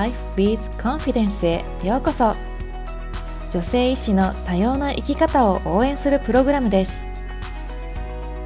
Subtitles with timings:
[0.00, 2.34] Life with Confidence へようこそ。
[3.50, 7.04] 女性医師の多様な生き方を応援するプログラムです。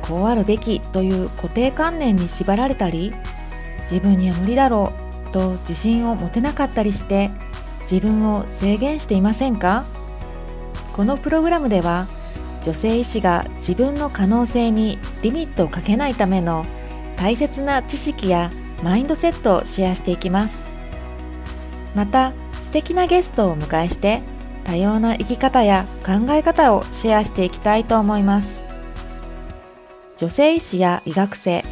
[0.03, 3.15] こうあるべきという固定観念に縛られたり
[3.83, 4.93] 自分には無理だろ
[5.29, 7.31] うと自信を持てなかったりして
[7.83, 9.85] 自分を制限していませんか？
[10.93, 12.09] このプログラムでは
[12.65, 16.67] 女性医師が自分の可能性にリミットをかけないための
[17.17, 18.51] 大切な知識や
[18.83, 20.74] マインドセットをシェアしていきます。
[21.95, 24.23] また素敵なゲストをお迎えして
[24.65, 28.65] 多様な生き方や考え方をシェアしていきたいと思います。
[30.17, 31.65] 女性医師や医学生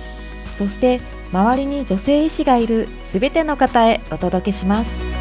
[0.59, 1.01] そして
[1.33, 5.12] 周りに女性医師がいるすべての方へお届けします。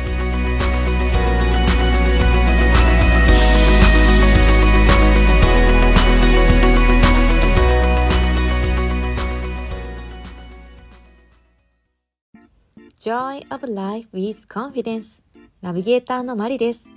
[13.02, 15.24] Joy of Life with Confidence
[15.64, 16.88] ナビゲーターのマリです。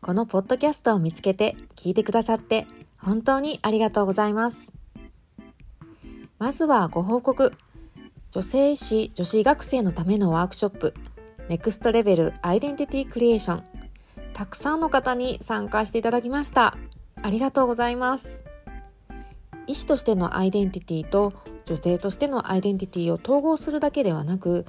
[0.00, 2.68] このポッドキャストを見つけて聞いてくださって
[2.98, 4.72] 本当にありがとうございます。
[6.38, 7.52] まずはご報告。
[8.30, 10.94] 女性医師女子医学生のためのワークショップ
[11.48, 13.64] NEXT Level Identity Creation
[14.34, 16.76] たくさんの方に参加していただきました。
[17.20, 18.44] ありがとうございます。
[19.66, 21.32] 医師としてのアイデンティティと
[21.64, 24.64] 女性としてのアイデンティティを統合するだけではなく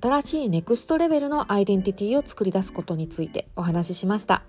[0.00, 4.42] 新しいネクストレベルのアイデンティティを作り出すことについてお話ししました。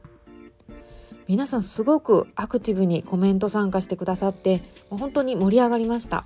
[1.28, 6.26] 皆さんすごくアクティブにコメント参加してくださって本当に盛り上がりました。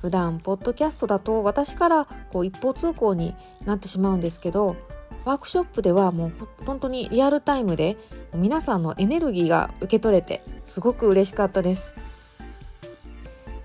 [0.00, 4.76] 普段ポッドキャストだと私からこう一方通行になってしまうんですけど
[5.24, 6.32] ワークショップではもう
[6.64, 7.96] 本当にリアルタイムで
[8.34, 11.96] 皆さんのエネルギーが受け取れてすごく嬉しかったです。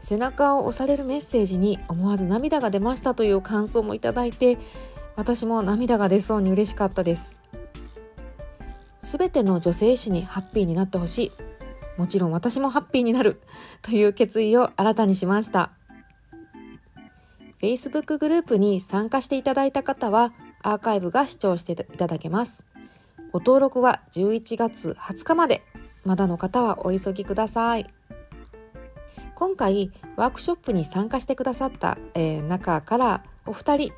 [0.03, 4.57] 背中を押されるメッセージに思わず涙が出ましたという感想もいただいて
[5.15, 7.37] 私も涙が出そうに嬉しかったです。
[9.01, 11.31] すべての女性誌にハッピーになってほしい。
[11.97, 13.39] もちろん私もハッピーになる
[13.81, 15.71] という決意を新たにしました。
[17.61, 22.65] Facebook グループに参加していただいた方はアーカイブが視聴していただけます。
[23.31, 25.63] ご登録は11月20日まで。
[26.03, 27.87] まだの方はお急ぎください。
[29.35, 33.93] 今回ワークショップに参加してくださった、えー、中からお二人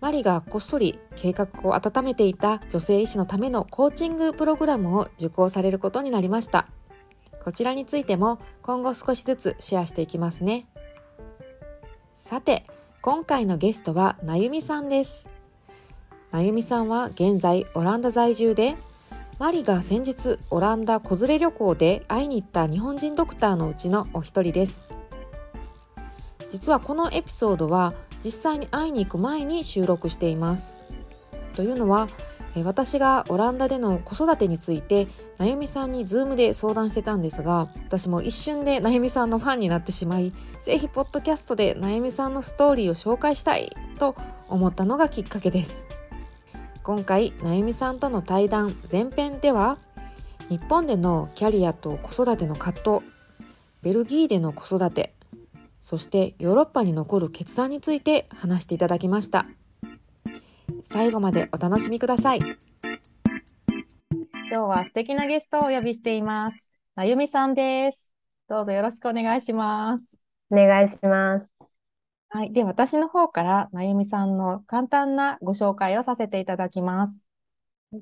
[0.00, 6.68] マリがこっそり計画を温めていた女性医師のためのコーチングプログラムを受講されることになりました。
[7.42, 10.66] こちらについても今後少しずつシェアしていきますね。
[12.12, 12.66] さて
[13.00, 15.30] 今回のゲストはなゆみさんです。
[16.32, 18.76] なゆみさんは現在オランダ在住で
[19.38, 24.86] マリが先日オランダ子連れ旅行で会いに行った日本人ドクターのうちのお一人です。
[26.50, 30.78] 実はこのエピソードは実際に会いに行く前に収録しています。
[31.52, 32.06] というのは
[32.62, 35.08] 私がオランダでの子育てについて
[35.38, 44.14] なゆみさんにズームで相談してたんですが私も一瞬でなゆみさんのファンになってしまいぜひポッドキャストでなゆみさんのストーリーを紹介したいと
[44.48, 45.88] 思ったのがきっかけです。
[46.84, 49.78] 今回なゆみさんとの対談前編では
[50.50, 53.06] 日本でのキャリアと子育ての葛藤
[53.82, 55.14] ベルギーでの子育て
[55.80, 59.46] そしてヨーロッパに残る決断について話していただきました。
[60.84, 62.38] 最後までお楽しみください。
[62.38, 62.56] 今
[64.50, 66.70] 日は素敵なゲストをお呼びしています。
[66.94, 68.10] なゆみさんです。
[68.48, 70.18] どうぞよろしくお願いします。
[70.50, 71.53] お願いします
[72.34, 72.52] はい。
[72.52, 77.24] で、私の方から、なゆみさんの簡単なご紹介をさせていただきます。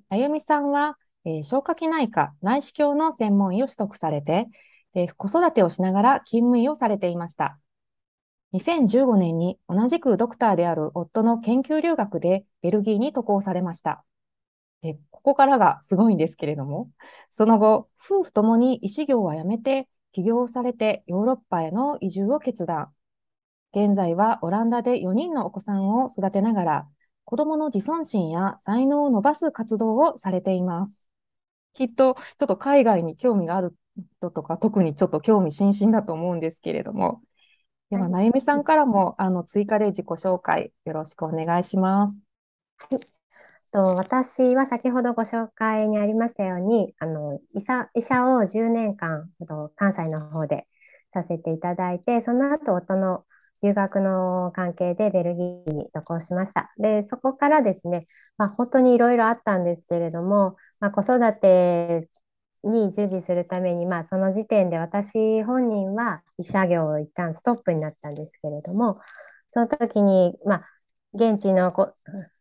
[0.09, 4.49] なゆみさんは、えー、消化器内科内視鏡の専門医を取得されて、
[4.95, 7.59] で子育てをしながら勤務医をされていました。
[8.53, 14.03] 2015年に同じくドクターである夫の研究留学でベルギーに渡航されました。
[14.81, 16.91] でここからがすごいんですけれども、
[17.29, 22.95] その後、夫婦ともに医師業は辞めて、起業されてヨーロッパへの移住を決断。
[23.75, 26.89] 現在はオランダで4人のお子さんを育てながら、
[27.25, 31.09] 子供の自尊心や才能を伸ばす活動をされています。
[31.73, 33.75] きっと、ちょっと海外に興味がある
[34.19, 37.23] 人とか、特にちょっと興味津々だと思うんですけれども、
[37.91, 42.23] では、なゆみさんからも、あの、追加で自己紹介、よろしくお願いします。
[42.77, 43.01] はい。
[43.73, 49.31] と私は先ほどご紹介にありましたように、あの、医者医者を10年間、
[49.77, 50.67] 関西の方で
[51.15, 53.25] させていただいて、その後、夫の
[53.63, 56.73] 留学の関係でベルギーに渡航しました。
[56.79, 58.07] で、そこからですね、
[58.37, 62.09] まあ、本当にいろいろあったんですけれども、まあ、子育て
[62.65, 69.01] に従事するために、まあ、その時点で私本人は医者業を一旦ストップになったんですけれども、
[69.49, 70.67] その時に、まあ、
[71.15, 71.93] 現地の子、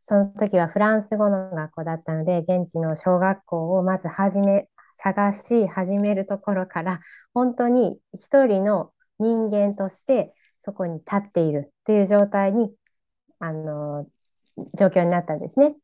[0.06, 7.01] その時はフランス語の学校だったので、現地の小学校をまず始め、探し始めるところから、
[7.33, 12.74] 本当に一人の人間としてそこに立っているという状態に、
[13.40, 14.08] あの、
[14.78, 15.75] 状況になったんですね。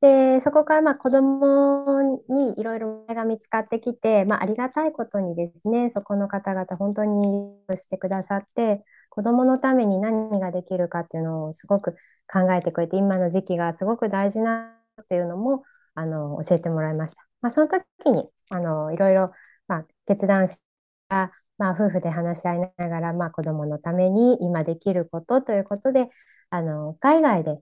[0.00, 11.92] で、そこからまあ子供にいろいろが見つかってきて、まあ、ありがたいことにですね、そこの方々本当にしてくださって、子供のために何ができるかっていうのをすごく
[12.30, 15.62] 考えてくれて、今の時期がすごく大事なっていうのも、
[15.94, 17.26] あの、教えてもらいました。
[17.40, 19.32] まあ、その時に、あの、いろいろ、
[19.68, 20.60] まあ、決断し
[21.08, 21.32] た、
[21.64, 26.10] まあ、夫婦で話し合いながら、まあ、子供のために今できることということで、
[26.50, 27.58] あの、海外で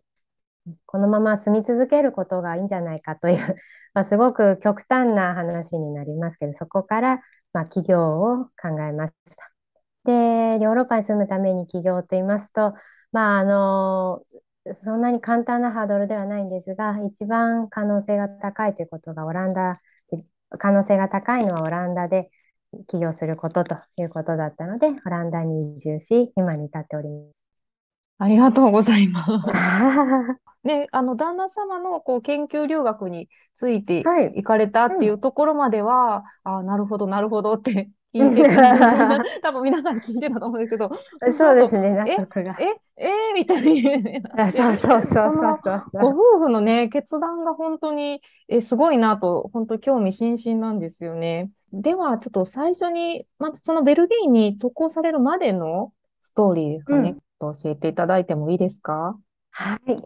[0.87, 3.37] このまま住み続けることがいいんじゃないかという、
[3.94, 7.22] まあ、すごく極端な話になりますけど、そこから、
[7.52, 9.52] まあ、起業を考えました。
[10.04, 12.75] で、ヨーロッパに住むために起業と言いますと、
[13.12, 14.25] まあ、あの、
[14.75, 19.81] そんなに簡単なハードルではないんですが、一番可能性が高いということがオランダ、
[20.58, 22.31] 可能性が高いのはオランダで
[22.89, 27.43] 起業することということだったので、オランダに移住し、今に至っております。
[28.19, 29.33] ありがとうございます。
[30.65, 40.91] ね、あの、旦那様のこう研究留学について行かれたっていうところまでは、ああ、なるほど、なるほどって 聞いて多分皆さん聞いてたと思うんですけど、
[41.33, 42.57] そうですね、納得が。
[42.61, 44.53] え、え、えー、みたいな。
[44.53, 51.51] そうそうそうそうそうご夫婦のね、決断が本当に、え、すごいなと、本当興味津々なんですよね。
[51.73, 59.19] では、ちょっと最初に、まずそのベルギーに渡航されるまでのストーリーですかね、うん、教えていただいてもいいですか？
[59.51, 59.97] はい、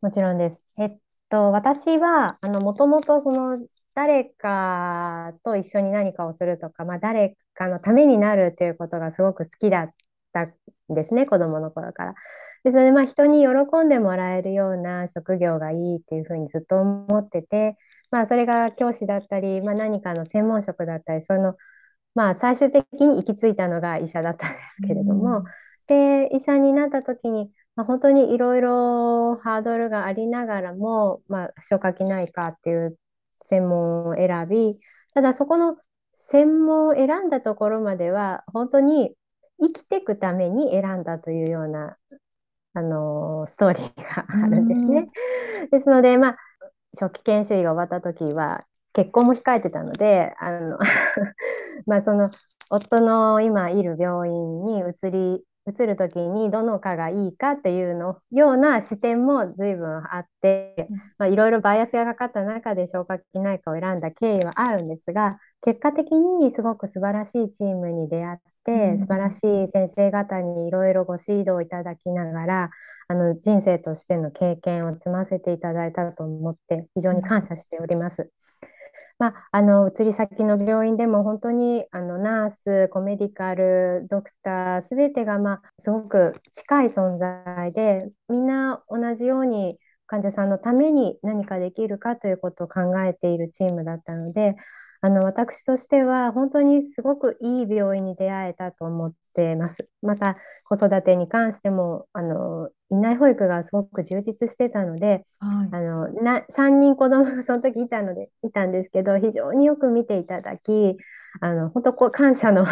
[0.00, 0.62] もちろんです。
[0.78, 0.96] えっ
[1.28, 3.58] と、私は、あの、もともとその、
[3.94, 9.90] 誰かと一緒に何かをするとか、まあ、誰かのためになるということがすごく好きだっ
[10.32, 10.54] たん
[10.88, 12.14] ですね、子供の頃から。
[12.62, 17.76] で、それでまあ人に喜んでもらえるような職業がいいっていうふうにずっと思ってて、
[18.10, 21.56] まあそれが教師だったり、まあ何かの専門職だったり、その、
[22.14, 25.44] まあ最終的に行き着いたのが医者だったんですけれども、
[25.88, 32.98] で、医者になった時に、まあ、本当にいろいろハードルがありながらも、まあ、消化器内科っていう
[33.42, 34.80] 専門を選び、
[35.14, 35.76] ただそこの
[36.14, 39.14] 専門を選んだところまでは、本当に
[39.60, 41.96] 生きていくために選んだというような、
[42.74, 45.08] あのストーリーがあるんですね。
[45.70, 46.36] ですので、まあ、
[46.98, 50.78] 初期研修医が終わった時は、結婚も控えてたので、あの
[51.86, 52.30] まあその
[52.70, 68.38] 夫の今いる病院に移り移る時にどの科がいいかっていうのような視点も随分あって、まあ、いろいろバイアスがかかった中で消化器内科を選んだ経緯はあるんですが結果的にすごく素晴らしいチームに出会っ
[68.98, 72.70] 素晴らしい先生方にいろいろご指導いただきながら
[73.08, 78.22] あの人生としての経験を積ませていただいたと思って非常に感謝しております。
[78.22, 78.28] うん
[79.18, 89.76] まあ、あの移り先の病院でも本当にあのナース、コメディカル、ドクター、すべてが、まあ、すごく近い存在で、みんな同じように
[90.06, 94.54] 患者さんのために何かできるかということを考えているチームだったので、
[95.00, 99.88] あの私としては本当にすごくいい病院に出会えたと思ってます。
[100.02, 110.96] また子育てに関してもあの院内保育がすごく充実してたので、はい、あのな3人子供が その時いたのでいたんですけど非常によく見ていただき
[111.40, 112.66] あの本当こう感謝の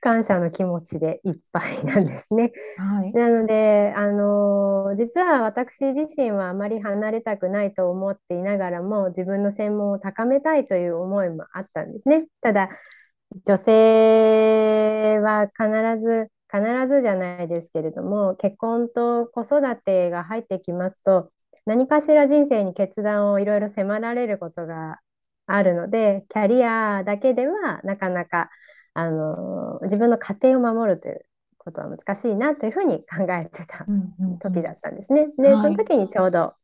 [0.00, 2.52] 感謝の気持ちでいっぱいなんですね。
[2.76, 12.26] はい、なので、あの実は私自身はあまり離れたくないと思っていながらも自分の専門を高めたいという思いもあったんですね。
[12.40, 12.68] ただ
[13.46, 21.30] 女性は必ず必ずじゃないですけれども結婚と子育てが入ってきますと
[21.64, 24.98] 何かしら人生に決断をいろいろ迫られることが
[25.46, 28.50] あるのでキャリアだけではなかなか
[28.94, 31.24] あの自分の家庭を守るという
[31.58, 33.86] ことは難しいなというふうに考えてた
[34.40, 35.28] 時だったんですね。
[35.38, 36.54] で、その時にちょうど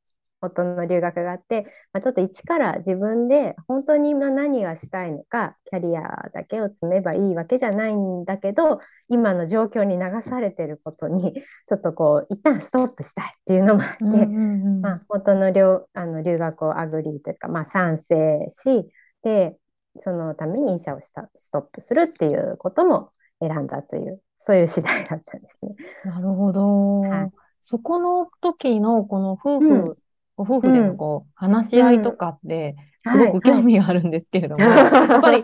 [0.40, 11.34] 夫の留学があって、まあ、ちょっと一から自分で本当に今何がしたいのかキャリアだけを積めばいいわけじゃないんだけど今の状況に流されてることに
[11.66, 18.88] ちょっとこう一旦ストップしたいっていうのもあって、まあ、夫の留あの留学を agree というか、まあ、賛成し
[19.22, 19.56] で
[19.98, 25.74] そのために医者をしたストップするっていうことも選んだというそういう次第だったんですね。
[26.04, 27.00] なるほど。
[27.00, 29.94] はい、そこの時のこの夫婦、うん、
[30.36, 32.76] ご夫婦でのこう、話し合いとかって、
[33.06, 35.42] すごく興味があるんですけれども、 やっぱり、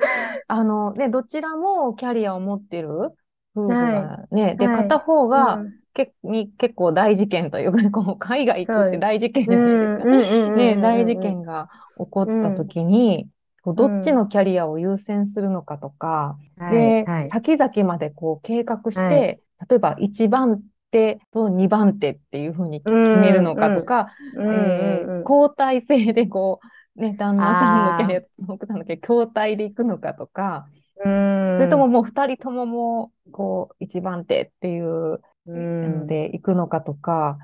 [0.49, 3.13] あの、ね、どちらもキャリアを持ってる
[3.57, 10.57] 夫婦がね、はい、で、片方が、けに結構大事件というか、ね、この海外行くって大事件じゃないですか。
[10.57, 11.69] ね、大事件が
[11.99, 13.29] 起こった時に、
[13.73, 26.61] どっちのキャリアを優先するのかとか、で、はいはい、先々までこう計画して、はい、例えば1番手と2番手っていうふうに決めるのかとか、交代制でこ
[26.97, 30.67] う、ね、旦那さんのキャリアと奥さんのキャリア交代で行くのかとか、
[31.03, 37.39] それとももう2人とももう、こう、1番手っていうので行くのかとか、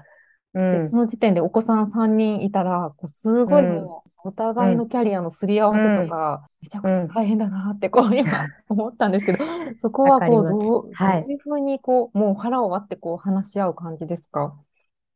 [0.53, 9.39] でその時点でお子さん3人いたら、こうすごいもう、お互いのキャリアのすり合わせとか、めちゃくちゃ大変だなってこう今思ったんですけど、
[9.81, 14.55] そこはこうどう、はい、どういうふうにこう、もう腹を割ってこう話し合う感じですか？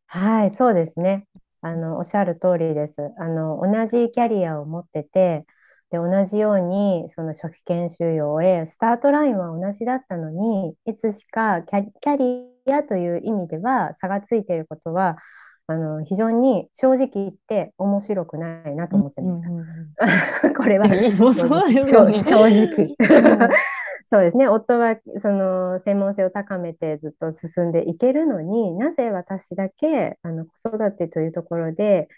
[0.07, 1.27] はい、そうですね。
[1.61, 3.13] あの、おっしゃる通りです。
[3.19, 5.45] あの、同じキャリアを持ってて、
[5.91, 15.17] で、同じように、その初期研修を終え、スタートラインは同じだったのに、いつしかキャキャリアという意味では差がついていることは、
[15.67, 19.49] あの非常に正直言って面白くないなと思ってました。
[20.55, 20.87] これは。
[22.13, 22.95] 正直。
[24.07, 24.49] そうですね。
[24.49, 32.09] 夫はその専門性を高めてずっと進んでいけるのになぜ私だけあの子育てというところで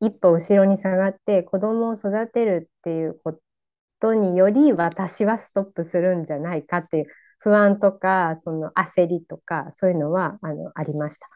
[0.00, 3.38] 一歩後ろに下がって子供を育てるっていうこ
[4.00, 7.06] とにより私はストップするんじゃないかっていう
[7.38, 11.28] 不安とかその焦りとかそういうのはあのありました。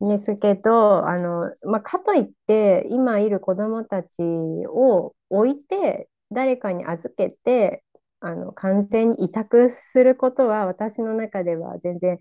[0.00, 4.22] ですけど、あの、まあ、かといって、今いる子どもたち
[4.68, 7.84] を置いて、誰かに預けて、
[8.20, 12.18] あの、完全に委託することは、私の中では全然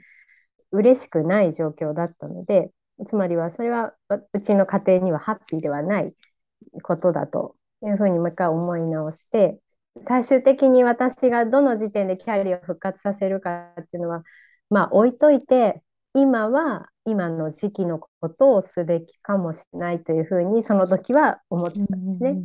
[0.72, 2.72] 嬉しくない状況だったので、
[3.08, 3.94] つまりは、それは、
[4.34, 6.16] うちの家庭にはハッピーではない
[6.84, 9.60] ことだというふうにもう一回思い直して、
[10.02, 14.24] 最終的に私がどの時点でキャリアを復活させるかっていうのは、
[14.70, 15.82] まあ置いといて、
[16.14, 22.38] 今は今の時期のことをすべきかもしれないというふうにその時は思ってたんですね。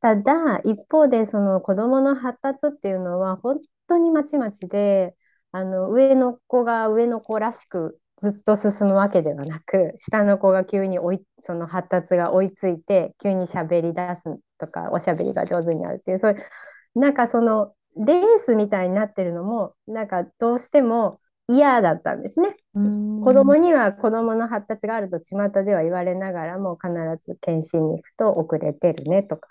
[0.00, 5.14] ただ一方でその子どもの発達っていうのは本当にまちまちで
[5.52, 22.56] あの上の子が上の子らしくずっと進むわけではなく下の子が急に追いその発達が追いついて急に喋り出すとかおしゃべりが上手になるっていうそういうなんかそのレースみたいになってるのもなんかどうしても嫌だったんですね。
[22.74, 26.92] 子供には子供の発達があると巷では言われながらも必
[27.24, 29.48] ず検診に行くと遅れてるねとか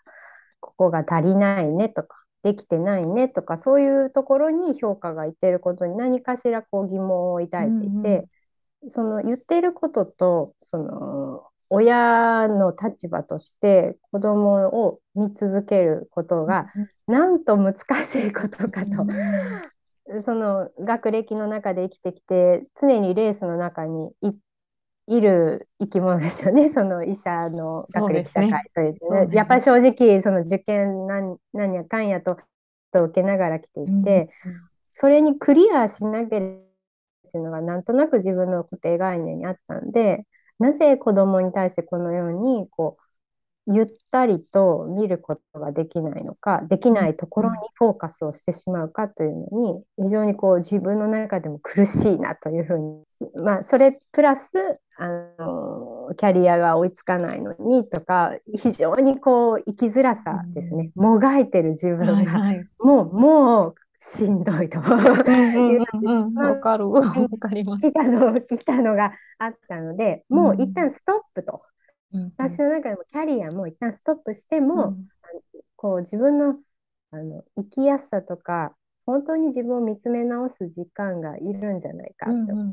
[0.60, 8.28] ここが足りないねとかできてないねとかそういうところに評価がいってることに何かしらこう疑問を抱いていて、
[8.88, 16.68] その言ってることとその親の立場として子供を見続けることが
[17.08, 19.06] なんと難しいことかと。
[20.24, 24.34] その学歴の中で生きてきて常にレースの中にい
[25.08, 26.70] いる生き物ですよね。
[26.70, 29.36] その医者の学歴社会というね、ね。
[29.36, 32.38] やっぱり正直その受験何何やかんやと
[32.92, 34.62] と受けながら来ていて、うん、
[34.94, 36.56] それにクリアしなければ
[37.28, 40.26] っていうのがなんとなく自分の固定概念にあったんで
[40.60, 43.06] なぜ子供に対してこのようにこう
[43.68, 53.04] ゆったりと見ることができないのかできないところにフォーカスをしてしまうかというのに非常にこう自分の中でも苦しいなというふうに
[53.44, 54.52] まあそれプラス
[54.98, 55.08] あ
[55.40, 63.76] のキャリアが追いつかないのにとか非常にこう生きづらさですね、もがいてる自分が、はいはい、もうもう
[64.08, 64.80] しんどいと。
[64.86, 66.90] わかる。
[66.92, 67.02] わ
[67.40, 67.90] かります。
[67.90, 71.64] 来たの、来たのがあったので、もう一旦ストップと。
[72.38, 75.08] 私の中でもキャリアも一旦ストップしても、うん、
[75.76, 76.58] こう自分の
[77.12, 82.32] あの生きやすさとか本当に自分を見つめ直す時間がいるんじゃないかと。
[82.32, 82.66] 思って、うん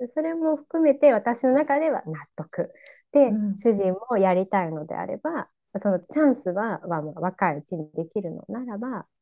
[0.00, 2.72] うん、それも含めて私の中では納得。
[3.12, 5.48] で、うん、主人もやりたいのであれば
[5.80, 9.13] そのチャンスは、まあ、若いうちにできるのならば、えー、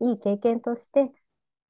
[0.00, 1.10] いい経験として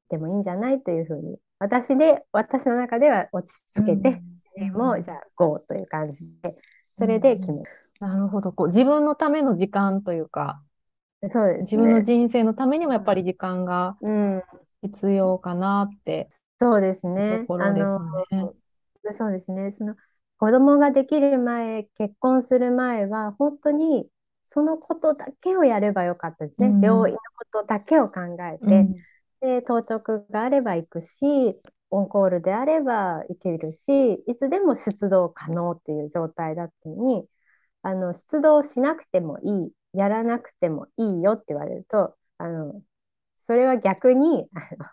[0.08, 4.20] でもいいんじゃないというふうに私で私の中では落ち着けて、
[4.56, 6.56] 主人もじゃあ GO という感じで
[6.94, 7.64] それで決める。
[8.00, 8.52] なるほど。
[8.52, 10.62] こう自分のための時間というか、
[11.28, 13.96] そうです、ね、自分の人生のためにもやっぱり時間が
[14.82, 16.28] 必要かなって、
[16.58, 17.40] そうですね。
[17.40, 17.96] ところです
[18.32, 18.50] ね。
[19.12, 19.72] そうですね。
[19.72, 19.96] その
[20.38, 24.08] 子供ができる前、結婚する前は、本当に
[24.52, 26.66] そのことだけをやればよかったですね。
[26.66, 28.20] うん、病院のことだけを考
[28.52, 31.56] えて、うん、で当直があれば行くし、
[31.90, 37.24] オンコールであればいけるしいつでも出動可能っていう状態だったのに
[37.82, 42.80] あの出動しなくてもいいやらなくてもいいよって言われるとあの
[43.36, 44.86] それは逆にあの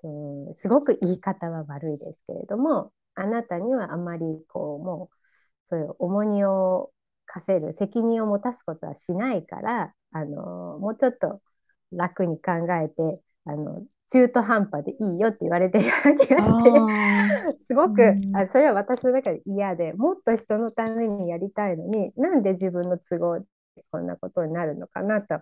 [0.00, 5.16] そのすごく言い方は悪いですけれどもあなたにはあまりこうもう
[5.64, 6.91] そういう重荷を
[7.32, 11.40] 課せる責任を持たすことはしないからあのもうちょっと
[11.90, 23.46] 楽に考えてあの中途半端でいいよって言われてるような気がして すごく、あそれは私の中で嫌でもっと人のためにやりたいのになんで自分の都合で
[23.90, 25.40] こんなことになるのかなと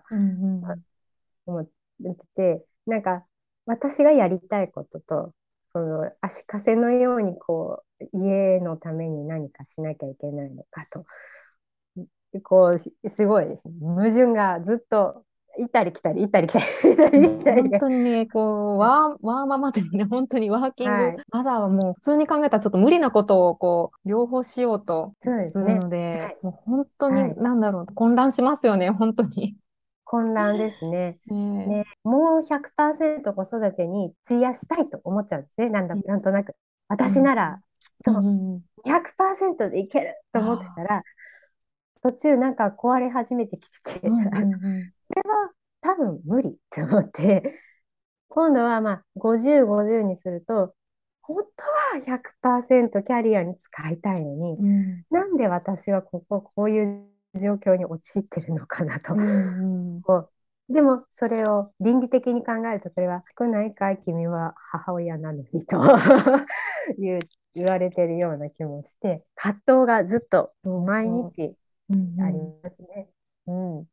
[1.45, 1.71] 思って
[2.35, 3.25] て、なんか
[3.65, 5.33] 私がやりたいことと
[5.73, 11.05] この足かせのようにこう家のために何かしなきゃいけないのかと
[12.39, 15.23] こうすごいですね矛盾がずっと
[15.57, 29.57] 行ったり来たり行ったり来たり行ったり来たり本当にねこうワーワーママでね本当にワーキング、はい、マザーはもう普通に考えたらちょっと無理なことをこう両方しようとするので、ねはい、もう本当に、はい、なんだろう混乱しますよね本当に。
[30.11, 31.19] 混乱ですね。
[31.31, 35.69] ねもう100%子育てに費やしたいと思っちゃうんですね。
[35.69, 36.53] なんだ、なんとなく。
[36.89, 38.19] 私ならきっと
[38.85, 41.03] 200%でいけると思ってたら、
[42.01, 44.13] 途中なんか壊れ始めてきてて、 これ
[45.29, 47.53] は多分無理って思って、
[48.29, 50.73] 今度はまあ50、50にすると、
[51.21, 51.63] 本当
[51.97, 59.13] は100%キャリアに使いたいのに、うん、なんで私はここ、こういう状況に陥ってるのかなと。
[59.13, 60.29] うんうん、こう
[60.73, 63.99] でもそれを倫理的に考えるとそれは少ないかい？
[64.01, 65.81] 君は母親なのにと。
[66.97, 67.19] 言
[67.53, 69.23] 言われてるような気もして。
[69.35, 71.53] 葛藤がずっと毎日
[72.21, 73.09] ありますね。
[73.47, 73.85] うん、うん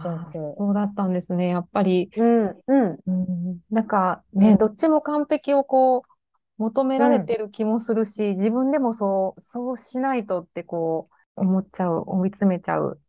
[0.00, 2.08] そうそうそうだったんですね、やっぱり。
[2.16, 2.98] うん、うん。
[3.06, 13.00] うん、なんかね、うん、どっちも完璧をこう、求められてる気もするし、うん、自分でもそう、そうしないとってこう、思っちゃう、追い詰めちゃう。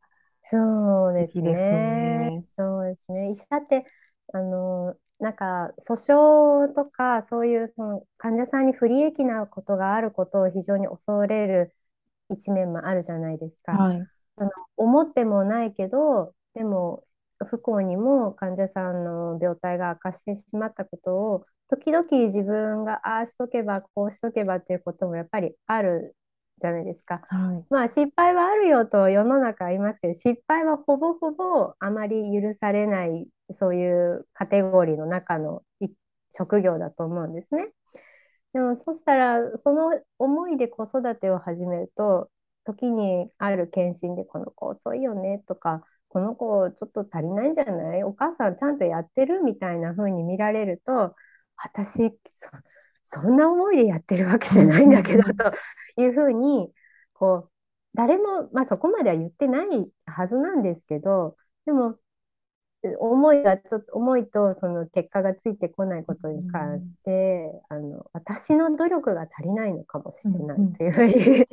[0.41, 2.43] そうですね。
[2.57, 3.31] そうですね。
[3.31, 3.85] 医者って、
[4.33, 11.75] あの、なんか訴訟とかそういうその患者さんに不利益なことがあることを非常に恐れる
[12.29, 13.73] 一面もあるじゃないですか。
[13.73, 17.03] はい、あの思ってもないけどでも
[17.45, 26.15] 不幸にも患者さんの病態が悪化してしまったことを時々自分がああしとけばこうしとけばっていうこともやっぱりある
[26.59, 27.21] じゃないですか。
[27.29, 35.63] はい、まあ失敗はあるよと世の中ありますけど失敗はほぼほぼあまり許されないそういうカテゴリーの中の
[36.31, 37.69] 職業だと思うんですね。
[38.53, 42.29] でもそしたらその思いで子育てを始めると
[42.65, 48.03] 時にある検診でこの子遅いよねとかこの子ちょっと足りないんじゃない？
[48.03, 51.15] お母さんちゃんとやってるみたいな風に見られると
[51.55, 52.17] 私
[53.05, 55.53] そんな思いでやってるわけじゃないんだけどと
[55.97, 56.71] いうふうに
[57.13, 57.51] こう
[57.93, 61.35] 誰も、まあ、そこまでは言ってないはずなんですけど
[61.65, 61.97] でも
[62.99, 71.47] 思いがちょっと思いとその結果がついてこないことに関して、うん、あの私の努力が足りないのかもしれないというふうに、うん、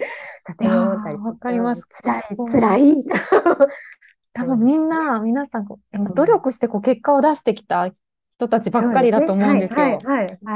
[0.46, 1.16] 勝手に思ったり。
[1.16, 1.84] わかります。
[1.86, 3.04] 辛い辛い。
[4.32, 5.66] 多分みんな皆さん
[6.14, 7.90] 努力してこう結果を出してきた
[8.38, 9.98] 人たちばっかりだと思うんですよ。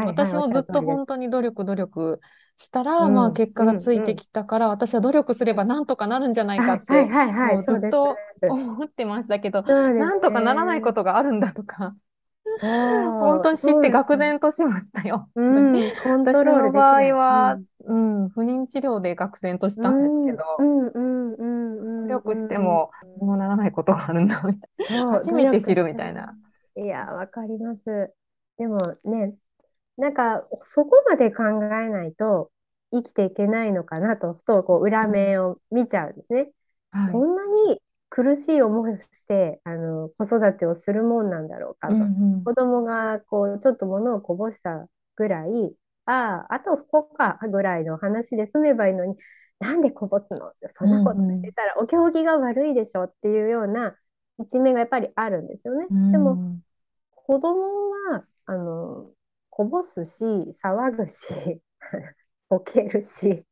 [0.05, 2.21] 私もずっと本当に努力努力
[2.59, 7.09] したら、まあ結果がついてきたから、私は努力すればなんとかなるんじゃないかって、
[7.67, 11.95] ずっと思ってましたけど、なんとかならないことがあるんだとか。
[12.61, 15.29] 本当に知って愕然としましたよ。
[15.37, 20.45] うん、コントロール場合は、うん、不妊治療で愕然としたんですけど、
[22.03, 22.91] 努力しても、
[23.21, 24.55] もうならないことがあるんだみ
[24.87, 25.13] たいな。
[25.13, 26.35] 初めて知るみたいな。
[26.81, 28.13] いや、わかります。
[28.59, 29.35] でもね、
[29.97, 32.51] なんか、そこまで考えないと
[32.93, 36.51] 生きていけないのかなと、ふとこう裏面を見ちゃうんですね。
[36.91, 45.73] はい、そんなに苦しい思いをしてあの子育てをするもんなんだろうかと、うんうん、子供がこうちょっと物をこぼしたぐらい
[46.07, 49.15] あああと不幸かぐらいの話で済めばいいのに
[49.61, 53.95] なんでこぼすのそんなことしてたらお行儀が悪いでしょっていうような
[54.39, 55.87] 一面がやっぱりあるんですよね。
[55.89, 56.57] うん、でも
[57.31, 59.13] 子供はあの
[59.51, 61.61] こぼすし騒ぐし
[62.51, 63.45] こけるし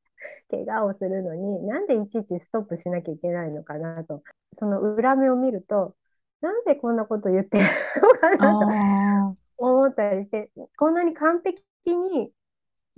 [0.51, 4.25] 怪我をするのになんでいちいちストップしなきゃいけないのかなと。
[4.55, 5.95] その裏目を見ると
[6.41, 7.65] なんでこんなこと言ってる
[8.03, 12.33] のかなと思ったりしてこんなに完璧に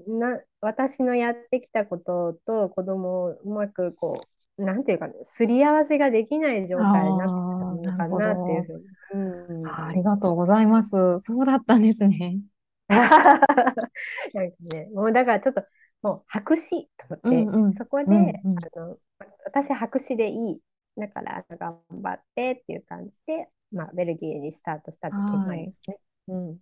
[0.07, 8.85] な私のやってきたことと子供をうまくこうなんていうか、ね、すり合わせができない状態になってたのかなっていうふうに。
[9.13, 10.91] うん、ありがとうございます。
[11.19, 12.41] そうだったんですね。
[12.89, 15.63] なんかね、もうだからちょっと
[16.03, 18.97] もう白紙と思って、うんうん、そこで、うんうん、あの
[19.45, 20.61] 私白紙でいい
[20.97, 25.99] だから頑張ってっていう感じで、まあ、ベルギーにスタートしたって決まりですね。
[26.29, 26.59] うん、い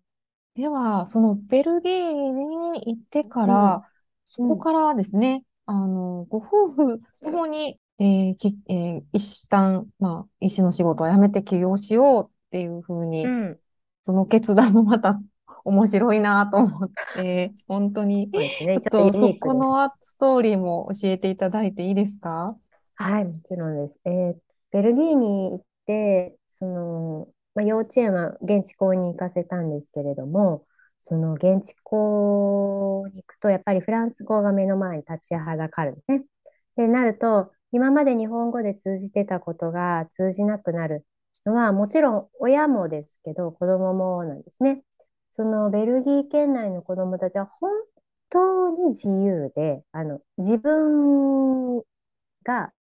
[0.54, 2.12] では、そのベルギー
[2.72, 3.82] に行ってかうん、ら、
[4.26, 13.58] そうん、こからですね、あの、ご夫婦ともに、えーき、えー一旦、まあ、医師の仕事を辞めて起業しようっていうふうに、うん。
[14.02, 15.20] その決断もまた
[15.64, 18.50] 面白いなと思って、本当に、ね。
[18.60, 19.34] ちょっとそ。
[19.34, 22.56] このストーリーも教えていただいていいですか？
[22.94, 24.00] はい、もちろんです。
[24.04, 24.34] えー
[24.70, 30.66] ベルギーに行って、その、まあ、幼稚園は現地校に行かせたんですけれども、
[30.98, 36.24] その現地校に行くと、やっぱりフランス語が目の前に立ちはだかるんですね。
[36.76, 41.06] で、なると、今まで日本語で通じてたことが通じなくなる
[41.46, 44.82] のは、もちろん親もですけど、子供もなんですね。
[45.30, 47.70] そのベルギー圏内の子供たちは本
[48.30, 51.82] 当に自由で、あの、自分
[52.44, 52.72] が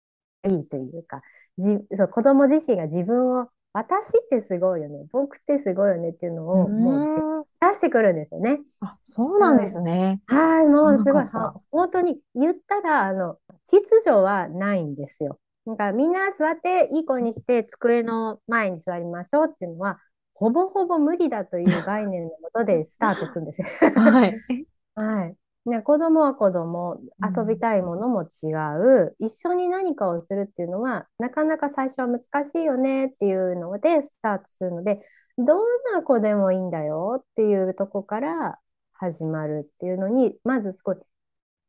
[0.49, 1.23] いいというか、
[1.59, 6.97] じ、そう、子供自身が自分を、私ってすごいよね、僕ってすごいよねっていうのうを、も
[7.43, 7.47] う。
[7.61, 8.61] 出してくるんですよね。
[8.81, 9.71] あ、そうなんではい。
[9.71, 10.21] すね。
[10.29, 11.25] はい、もうすごい。
[11.71, 15.39] 本当に言ったら、あの、秩序はないんですよ。
[15.67, 19.99] なんかみんな座っていい子にして机の前に座りましょうっていうのは、
[20.33, 23.67] ほぼほぼ無理だという概念のもとでスタートするんですよ。
[23.97, 24.41] はい。
[24.95, 25.37] はい。
[25.67, 35.05] ね、子供は子供、遊びうんたいものも違う、一緒に何かをするっていうのは、なかなか最初は難しいよねっていうのでスタートするので、
[35.37, 35.59] どん
[35.93, 38.61] な子でもいいんだよっていうとこから
[38.93, 40.97] 始まるっていうのに、まずすごい、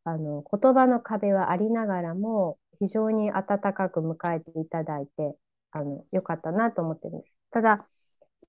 [0.03, 5.35] あの、言葉の壁はありながらも、非常に温かく迎えていただいて、
[5.71, 7.35] あの、よかったなと思ってるんです。
[7.51, 7.87] ただ、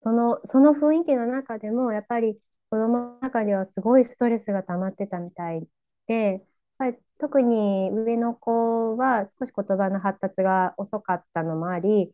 [0.02, 2.38] その、その雰囲気の中でも、やっぱり
[2.70, 5.66] 子供の中ではすごいストレスが溜まってたみたい
[6.06, 6.42] で、やっ
[6.78, 12.12] ぱり特に上の子は少し言葉の発達が遅かったのもあり、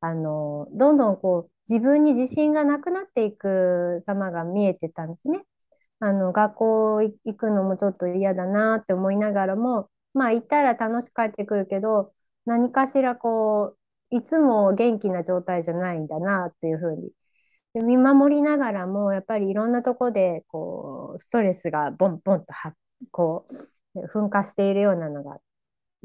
[0.00, 5.44] あの、どんどんこう、自分に自信がなくなっていく様が見えてたんですね。
[6.00, 12.14] あの、学校行くのもちょっと嫌だなって思いながらも、まあ行ったら楽しく帰ってくるけど、
[12.46, 13.76] 何かしらこ
[14.12, 17.12] う、いつも元気な状態じゃないんだなっていうふうに。
[17.76, 22.74] で見守りながらも、やっぱりいろんなとこで、こう、ストレスがボンボンとは、
[23.10, 23.46] こ
[23.94, 25.38] う、噴火しているようなのが、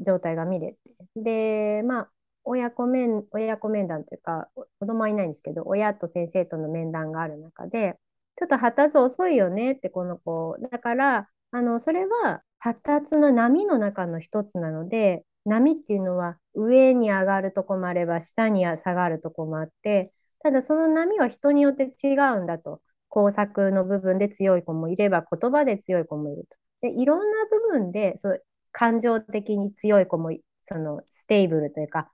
[0.00, 0.78] 状態が見れて。
[1.16, 2.10] で、まあ、
[2.44, 7.98] 親子面、親子面談というか、子供はいないんですけど、親と先生との面談がある中で、
[8.36, 10.58] ちょっと発達遅いよねって、この子。
[10.70, 22.80] だから、あの、それは発達の波の中の一つなので、波っていうのは上に上がるとこもあれば、下に下がるとこもあって、ただその波は人によって違うんだと。
[23.08, 26.56] 工作の部分で強い子もいれば、言葉で強い子もいると。
[26.80, 28.38] で、いろんな部分で、そ
[28.72, 32.10] 感情的に強い子も、その stable というか、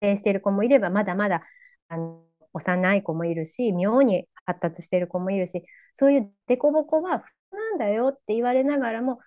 [0.00, 1.42] 安定している子もいれば、まだまだ
[1.88, 9.18] あの幼い子もいるし、妙に発達している子もいるし、そういう凸凹は普通なんだよって言われながらも、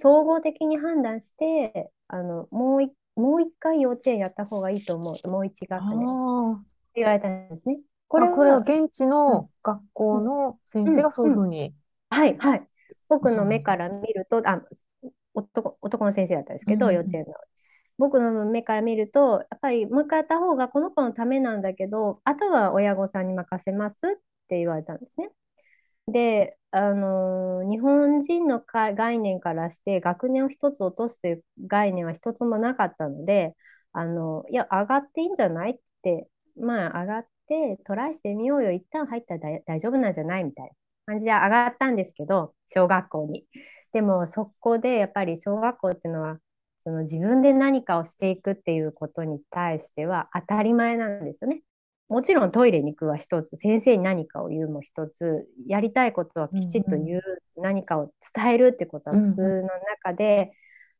[0.00, 2.92] 総合的に判断して、あのもう一
[3.58, 5.28] 回幼稚園やった方がいいと思う。
[5.28, 6.06] もう一学年。
[6.94, 7.80] 言われたんですね。
[8.08, 11.36] これはれは、現地うん、の学校うん、の先うん、生がそういううん。
[11.36, 11.74] ふうに
[12.10, 12.68] はい、はい。
[13.08, 13.44] 僕の。
[13.44, 14.62] 目から見ると、あ、
[15.34, 16.94] 男、男の先生だったんですけど、うんうん。
[16.94, 17.34] 幼稚園の。
[17.98, 24.10] 僕の目から見ると、やっぱりもう一回やった方がこの子のためなんだけど、あとは親御さんに任せますっ
[24.48, 25.30] て言われたんですね。
[26.08, 33.56] で、あのー日本人のか概念からして学年を一つ落とすという概念は一つもなかったので、
[33.92, 40.72] あの、いや、上がっていいんじゃないって、まあ上がってトライしてみようよ、一旦入ったら大大丈夫なんじゃないみたいな
[41.06, 43.46] 感じで上がったんですけど、小学校に。
[43.92, 46.38] でもそこでやっぱり小学校っていうのは、
[46.84, 51.62] その自分で何かをしていくっていうことに対しては当たり前なんですよね。
[52.08, 57.22] もちろんトイレに行くは一つ、先生に何かを言うも一つ、やりたいことはうきちっとん言う、
[57.56, 59.68] 何かを伝えるってことは普うんうん通の
[60.02, 60.52] 中で、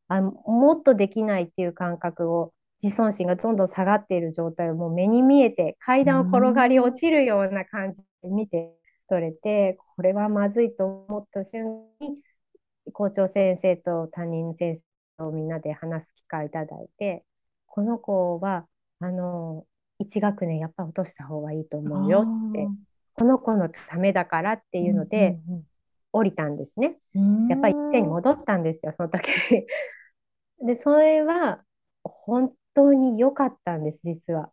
[0.09, 2.53] あ、もっとできないっていう感覚を、
[2.83, 6.99] 自尊心がどんどん下がっている状態をもう目に見えて、階う段を転がり落ん。
[6.99, 8.75] ちるような感じで見て
[9.09, 11.65] 取れて、これはまずいと思った瞬
[12.01, 12.23] 間に、
[12.93, 14.83] 校長先生と担任先生
[15.19, 17.25] とみんなで話す機会いただいて、
[17.67, 18.67] この子は、
[19.01, 19.67] あの、
[19.99, 22.91] 一学年やっぱ落とした方がいいとあ思うよって、あ。
[23.15, 25.67] この子のためだからっていううんので、うん
[26.13, 26.99] 降りたんですね。
[27.15, 28.09] うやっぱり一円に。
[28.09, 29.29] 戻ったんですよ、その時。
[30.67, 31.65] で、それは
[32.05, 34.51] 本当に良かったんです、実は。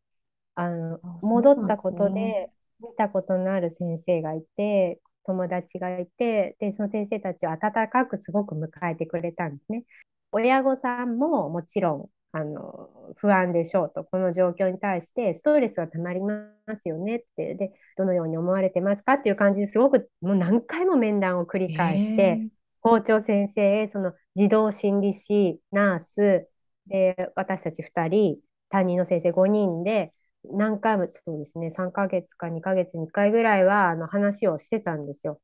[0.55, 1.91] あの、戻ったこ。
[1.91, 2.49] とで、
[2.79, 9.83] 見たことのある先生がいて、友達がいて、で、その先生たちを温かくすごく迎えてくれたんですね。
[10.31, 22.47] 親御さんももちろんあの不安でしょうと、この状況に対してストレスはたまりますよねって、で、どのように思われてますかっていう感じですごくもう何回も面談を繰り返して、
[22.81, 26.49] 校長先生、その児童心理士、ナース、
[26.87, 28.37] で、私たち2人、
[28.69, 30.13] 担任の先生5人で、
[30.49, 35.41] 何回も、そうですね、3ヶ月か2ヶ月に1回ぐらいはあの話をしてたんですよ。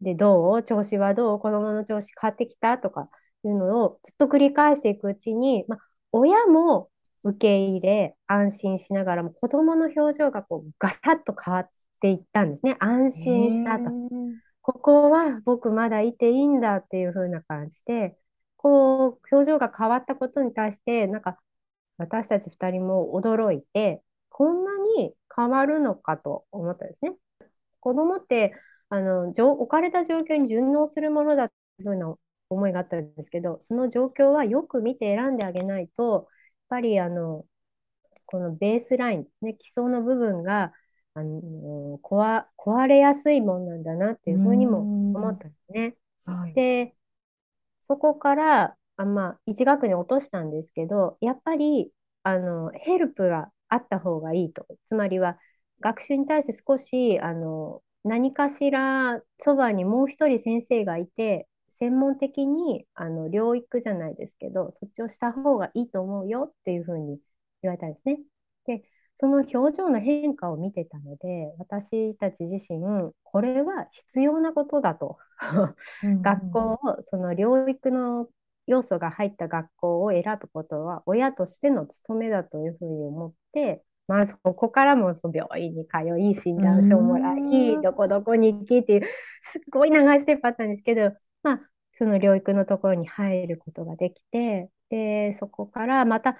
[0.00, 0.62] で、どう？
[0.62, 1.38] 調子はどう？
[1.38, 2.78] 子供の調子変わってきた？
[2.78, 3.10] とか
[3.44, 5.78] いうのをずっと繰り返していくうちに、まあ、
[6.12, 6.88] 親も
[7.24, 11.68] 受け入れ、安心しながらも子供の表情がこうガラッと変わっ
[12.00, 12.76] ていったんですね。
[12.78, 13.90] 安心したと。
[14.62, 18.16] ここは僕まだいていいんだっていう風な感じで、
[18.58, 21.38] こう表情が変わったことに対して、なんか
[21.96, 27.16] 私たち2人も驚いて、こんなに変わるのかと思ったんですね。
[27.80, 28.54] 子供って
[28.90, 32.14] あの置かれた状況に順応するものだというふうな
[32.50, 36.24] 思いがあったんですけど、その状況はよく見て選んであげないと、やっ
[36.68, 37.44] ぱりあの
[38.26, 40.72] このベースラインですね、基礎の部分が
[41.14, 45.96] あの壊壊れやすいもんなんだなっていうふうにも思ったんですね。
[46.24, 46.94] はい、で、
[47.88, 54.66] そこからあ、まあ、1学年落としたんですけど、やっぱりあのヘルプがあった方がいいと。
[54.86, 55.38] つまりは
[55.80, 61.48] 学習に対して少しあの何かしらそばにもう一人先生がいて
[61.78, 67.20] 専門的にあの療育じゃないですけどそっちをした方がいいと思うよっていうふうに
[67.62, 68.18] 言われたんですね。
[68.66, 68.82] で
[69.20, 72.78] その表情の変化を見てたので私たち自身
[73.24, 75.18] これは必要なことだと。
[76.02, 78.28] 学校をその療育の
[78.66, 89.02] 要素が入った学校を選ぶことは親としての務めだというふうに思ってまずここからもその病院に通い診断書をもらいどこどこに行きっていう
[89.42, 91.60] すっごい長いステップあったんですけどまあ
[91.92, 96.36] その療育のところに入ることができてでそこからまた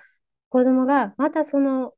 [0.49, 1.95] 子供がまたその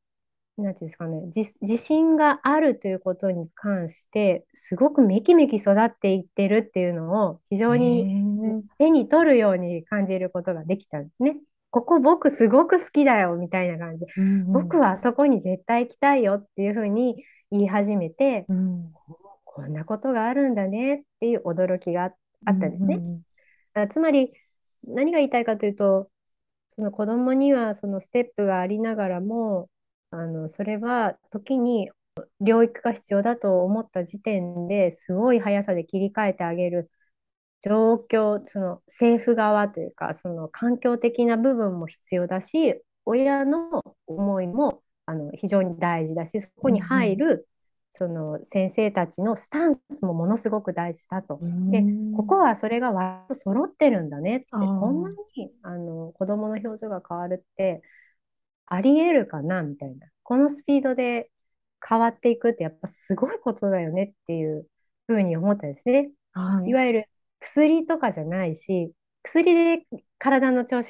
[0.62, 1.22] なんていうんですかね、
[1.60, 11.36] 自信があるということに関して、すごくめきめき育っていってるっていうのを非常に手に取るように感じることができたんですね。
[11.70, 18.92] ここ僕すごく好きだよみたいな感じ、うんうん、僕はそこに絶対行きたいよっていうふうに言い始めて、うん、
[19.44, 22.12] こんなことがあるんだねっていう驚きがあっ
[22.44, 22.96] たんですね。
[22.96, 23.22] うん
[23.82, 24.32] うん、つまり
[24.84, 26.10] 何が言いたいかというと
[26.68, 29.68] その子供にはそのステップがありながらも
[30.10, 31.90] あのそれは時に
[32.40, 36.90] 療育が必要だと思った時点ですごい速さで切り替えてあげる
[37.62, 47.46] 状況、その政府側というか、その環境的な部分も必要だし、親の思いもあの非常に大事だし、そこに入る、
[47.92, 51.38] その先生たちのスタンスもものすごく大事だと。
[51.70, 51.84] で、
[52.16, 57.82] ここはそれが割と揃ってるんだねって、こんなにあの子供の表情が変わるって
[58.70, 59.62] ありえるかな？
[59.62, 60.06] みたいな。
[60.22, 61.30] このスピードで
[61.86, 64.66] 変わっていくってやっぱすごいことだよねっていう
[65.06, 66.10] ふうに思ったんですね。
[66.32, 67.08] はい、いわゆる
[67.40, 69.82] 薬とかじゃないし、薬で
[70.18, 70.88] 体の調子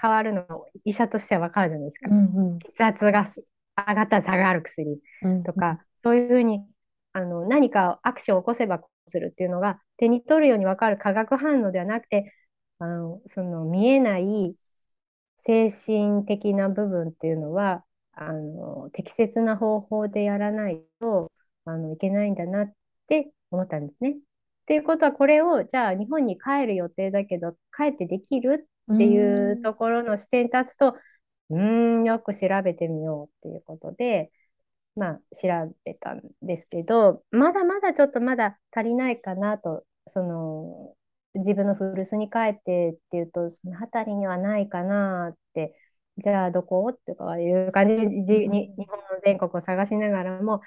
[0.00, 0.44] 変わるの
[0.84, 2.08] 医者としては分かるじゃないですか。
[2.10, 3.26] うんうん、血圧が
[3.88, 5.00] 上がったら下がる薬
[5.44, 6.64] とか、うんうん、そういうふうに
[7.12, 12.32] あの何かアクションを起こせばするっていうのが手に取るように分かる化学反応ではなくて、
[12.78, 14.54] あのその見えない
[15.44, 21.30] 精神的な部分っていうのはあの適切な方法でやらないと
[21.64, 22.72] あのいけないんだなっ
[23.08, 24.10] て思ったんですね。
[24.12, 24.14] っ
[24.66, 30.96] ていうことはこれをじゃあ日本に帰る予定だけど帰ってできるっていうところの視点に立つと
[31.50, 34.30] うんよく調べてみようっていうことで
[34.96, 40.94] まあ調べたんですけどまだまだちょっとまだ足りないかなとその
[41.34, 45.76] 自分の古巣に帰ってっていうとその辺りにはないかなって
[46.18, 46.90] じゃあどこ？
[46.92, 50.60] っていう感じで日本の全国を探しながらも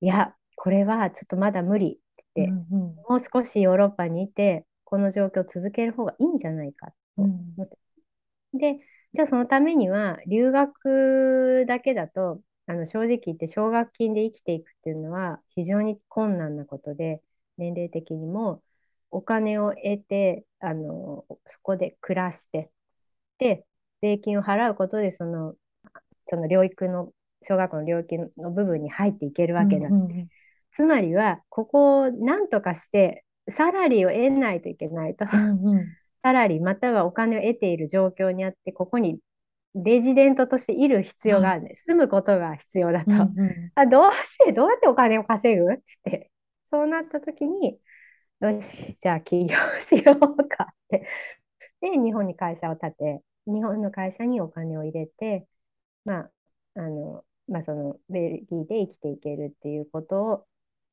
[0.00, 2.00] いやこれはちょっとまだ無理、
[2.36, 7.78] うんうん、もう少しヨーロッパにいてこの状況を続ける方がいいんじゃないかと思って、
[8.54, 8.78] うん、で
[9.12, 17.20] じゃあそのためには留学だけだとあの正直言って奨学金で生きていくっていうのは非常に困難なことで
[17.56, 18.62] 年齢的にも
[19.10, 22.70] お金を得てあのそこで暮らして
[23.38, 23.64] で
[24.02, 25.54] 税金を払うことでその
[26.26, 30.28] その療育の小学校の療育の部分に入っていけるわけなんで、うんうん、
[30.72, 35.24] つまりは、ここを何とかして、サラリーを得ないといけないと。
[35.32, 35.86] うんうん、
[36.22, 39.20] サラリーまたはお金を得ている状況にあって、ここに
[39.74, 41.84] レジデントとしている必要があるんです。
[41.84, 43.10] 住むことが必要だと。
[43.12, 45.72] うんうん、あどうして、どうやってお金を稼ぐ？
[45.72, 46.30] って。
[46.70, 47.78] そうなった時に、
[48.40, 51.06] よし、じゃあ起業しようかって。
[51.80, 55.46] で、日本に会社を建て、日本の会社にお金を入れて、
[56.04, 56.30] まあ、
[56.76, 60.46] あの、まあ、そのベルギーで生きていけるっていうことを、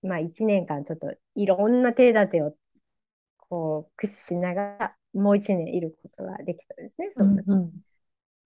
[0.04, 2.56] まあ、1年間ちょっといろんな手立てを
[3.38, 7.12] こう駆使しながらもう1年いることができたんですね。
[7.16, 7.72] その時うん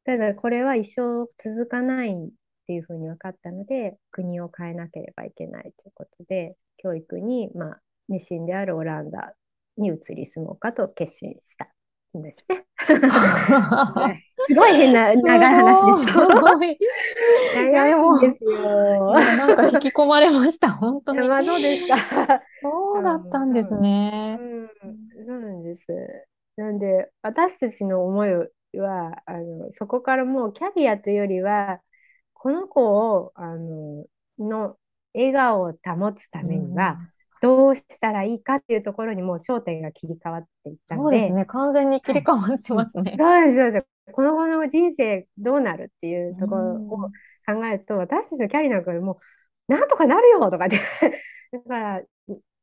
[0.05, 2.29] ただこれは一生続かないっ
[2.65, 9.33] ていうふうに分かったので国を変えなければいけないということで教育に、まあ、熱心であるオランダ
[9.77, 11.69] に移り住もうかと決心した
[12.17, 12.65] んですね。
[14.47, 16.27] すごい変な長い話でしすょ。
[16.27, 16.77] ごい。
[17.55, 19.13] 長いんですよ。
[19.13, 21.27] なんか引き込まれました、本当に。
[21.27, 22.41] まあどうですか。
[22.61, 24.39] そうだったんですね。
[24.41, 24.67] うん、
[25.25, 26.27] そうなんです。
[26.57, 28.31] なんで私たちの思い
[28.79, 31.79] はあのそこからもうキャリアというよりは
[32.33, 32.81] この子
[33.15, 34.05] をあの
[34.37, 34.77] の
[35.13, 36.97] 笑顔を保つためには
[37.41, 41.45] どうしたらいいかっていうところにもう焦点が切り替わっていったので、そうですね。
[41.45, 43.15] 完全に切り替わってますね。
[43.17, 43.88] そうですそうです。
[44.12, 47.10] この後の人生どうなるっていうところを
[47.45, 49.19] 考えると、私たちのキャリアなんかも、
[49.67, 50.80] なんとかなるよとかって
[51.52, 52.02] だから、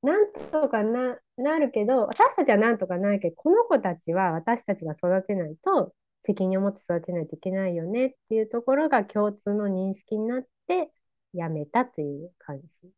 [0.03, 10.91] なんとかな、なるけど、私たちはなんとかなるけど、この子たちは私たちが育てないと、責任を持って育てないといけないよねっていうところが共通の認識になって、
[11.33, 12.91] やめたという感じ。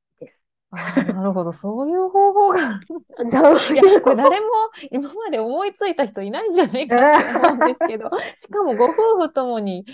[0.70, 2.78] なるほど、そういう方法が。
[3.30, 4.46] そういや、これ誰も
[4.90, 9.86] 今まで思いついた人いないんじゃないかと思うんですけど、しかもご夫婦ともに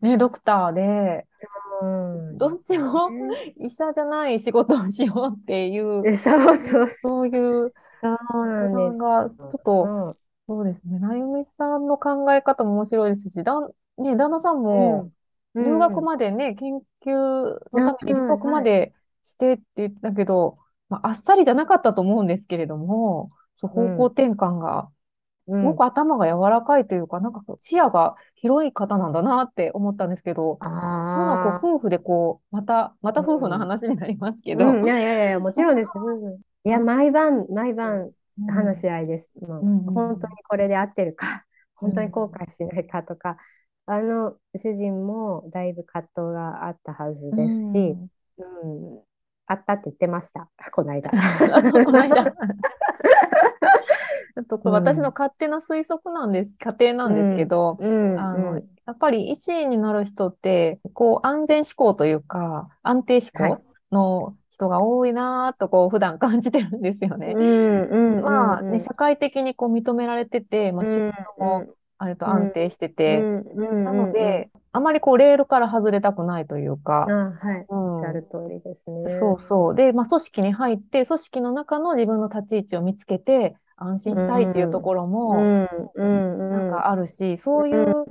[0.00, 1.26] ね、ドクターで、
[1.82, 1.86] う。
[1.86, 3.10] んどっちも
[3.58, 6.88] 医者じゃない仕事をしようっていう、えそうそうそう。
[6.88, 8.08] そういうそ
[8.42, 8.98] うなん相です。
[8.98, 15.10] 談が、ちょっと、そうですね、なゆみさんの考え方も面白いですし、だん、ね、旦那さんも
[15.54, 15.64] うん。
[15.64, 18.92] 留学までね、研究のために留学まで
[19.24, 20.58] してって言ったけど、
[20.88, 24.88] まあ、あっさりじゃなかったと思うんですけれども、そう方向転換が、
[25.52, 35.90] すごく頭が柔らかいというか、なんかこう視野が広い方なんだなって思ったんですけど、そういうのはあこう夫婦でこう、また、また夫婦の話になりますけど、ーうん、いやいやいや、もちろんです。
[35.94, 38.46] うんいや、毎晩、毎晩うん。
[38.46, 39.28] 話し合いです。
[39.40, 39.94] もううんうんうん。
[39.94, 43.36] 本当にこれで合ってるか、本当に後悔しないかとか、
[43.86, 47.96] あの主人もだいぶ葛藤があったはずですし、
[48.38, 49.02] うん、
[49.46, 51.10] あったって言ってました、 この間。
[51.52, 51.92] あ、 そう、こ
[54.70, 58.64] 私の勝手な推測なんです、仮定なんですけど、うん、あの、うん。
[58.86, 63.50] やっぱり医師になる人って、こう、安全志向というか、安定志はい。
[63.50, 67.34] 向の人が多いなと、こう、普段感じてるんですよね。
[68.62, 71.66] ね、社会的にこう認められてて、まあ、仕事も
[72.04, 77.06] あると安定してて、なので、あまりこう、レールから外れたくないというか。
[77.06, 77.94] はい、うん。
[77.94, 79.08] おっしゃる通りですね。
[79.08, 79.74] そうそう。
[79.74, 88.04] で、まあ、組織に入って、組織の中の自分の立ち位置を見つけて、安心したいっていうところうも、なんかあるし、そういう思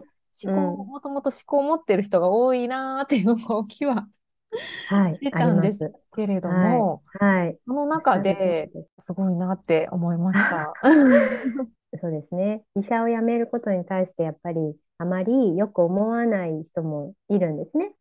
[0.43, 0.53] 考、うん。
[0.87, 4.07] もともと思考を持ってる人が多いなーっていう動きは
[4.87, 5.91] はい、出ありまたんですす。
[6.15, 7.57] けれども、はい。
[7.65, 10.73] その中ですごいなって思いました。
[11.95, 12.63] そうですね。
[12.75, 14.59] 医者を辞めることに対してやっぱり
[14.97, 17.93] あまりよく思わない人もいるんですね。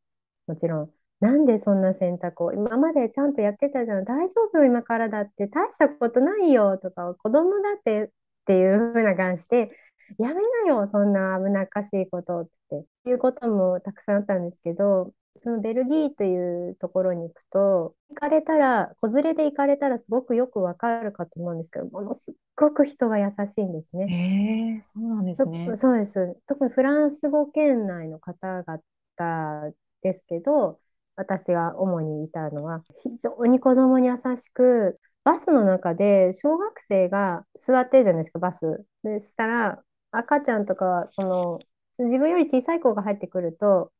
[0.47, 0.91] もちろん。
[1.21, 2.53] なんでそんな選択を？
[2.53, 4.05] 今までちゃんとやってたじゃん。
[4.05, 4.65] 大丈夫？
[4.65, 8.09] 今からだって大したことないよとか子供だってっ
[8.47, 9.71] ていう風な感じで
[10.19, 24.07] やめなよそんな危なっかしいことっていうこともたくさんあったんですけどそのベルギーというところに行くと行かれたら子連れで行かれたらすごくよくわかるかと思うんですけどものすっごく人が優しいんですね。
[24.07, 25.67] へえ、そうなんですね。
[25.69, 26.37] とそうです。
[26.47, 30.81] 特にフランス語圏内の方々ですけど、
[31.17, 34.93] 私が主にいたのは、非常に子供に優しく、
[35.25, 38.85] バスの中で小学生が座ってるじゃないですか、バス。
[39.05, 41.59] でしたら、赤ちゃんとか、その、
[42.05, 43.91] 自分より小さい子が入ってくると、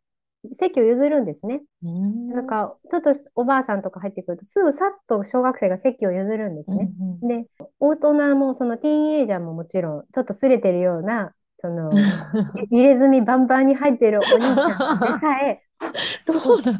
[0.53, 1.63] 席を譲るんですね。
[1.85, 6.91] んなんか、ちょっとおばあさんとか入ってくると、すぐさっと小学生が席を譲るんですね。
[7.01, 7.47] うんうんで、
[7.79, 11.33] 大人もそのティーンエイジャーももちろんちょっとすれてるような
[11.63, 11.91] その
[12.71, 15.63] 入れ墨バンバンに入ってるお兄ちゃんでさえ
[16.21, 16.79] そうなの。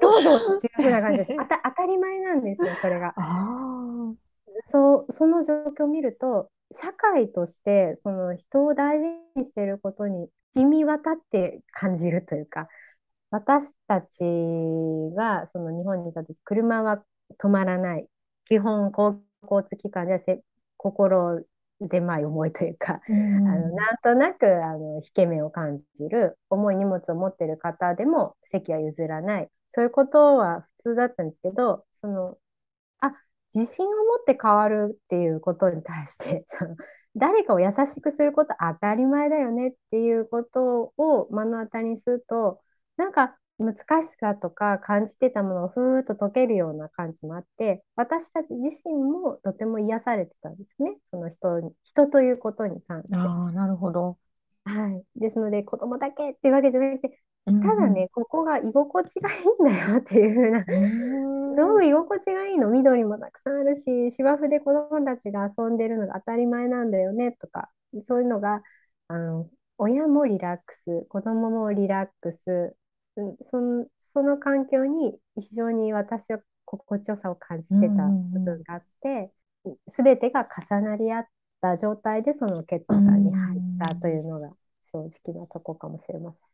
[0.00, 3.12] どうぞっていうふうな感じであた当たり前なんですよそれが。
[3.16, 4.12] あ
[4.66, 9.04] そうその状況を見ると社会としてその人を大事
[9.36, 12.68] にしていることに染み渡って感じるというか
[13.30, 14.24] 私たち
[15.16, 17.02] がその日本にいた時車は
[17.40, 18.06] 止まらない
[18.46, 20.42] 基本公交通機関ではせ
[20.76, 21.42] 心
[21.88, 23.00] 狭い思いというか、あ。
[23.08, 32.36] うんあのなんとなくあの引け目を感じる重い荷物を持ってる方でも席は譲らないそういうことは普通だったんですけどそのあ
[33.54, 36.76] 自信を持って変わるっていうことに対して その
[37.16, 42.60] 誰かを優しくすること当たり前だよねっていうことを目の当たりにすると
[42.96, 53.16] なんか難しさとか感じてたものをふーっと解けるような感じもあって私たち自身もとても癒されてたんですねその人に人ということに関して。
[53.16, 54.18] ああ、なるほど。
[54.64, 61.56] はい、ですので子供だけっていうわけじゃなくてうんただね、ここが居心地がいいんだよっていう風なうん。
[61.56, 62.70] すごく居心地がいいの？
[62.70, 67.68] 緑もたくさんあるし芝生で子供たちが遊んでるのが当たり前なんだよねとか
[68.02, 68.62] そういうのが
[69.08, 72.76] あの親もリラックス子供もリラックス
[73.16, 79.32] うんその、その環境に非常に私は心地よさを感じてた部分があって、
[79.86, 81.26] 全てが重なり合っ
[81.60, 84.48] た状態でその決断に入ったというのが
[84.92, 86.51] 正直なとこかもしれません。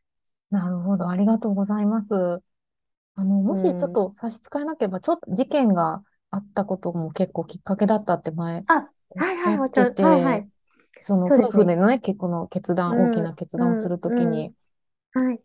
[0.51, 1.09] なるほど。
[1.11, 2.15] ありがとうございます。
[2.15, 9.87] あの、もしちょっと差し支えなければ、ちょっと事件があったことも結構きっかけだったって前あ、おっはいはい、っもちろん。
[9.87, 10.49] てて、はいはい。
[11.01, 14.55] そのそうですね夫婦でのね、結構の決断、うん大きな決断をするときに、
[15.13, 15.41] はい。